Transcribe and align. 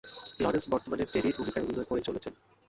Lawrence 0.39 0.65
বর্তমানে 0.69 1.03
টেরির 1.13 1.37
ভূমিকায় 1.37 1.65
অভিনয় 1.65 1.87
করে 1.89 2.01
চলেছেন। 2.01 2.33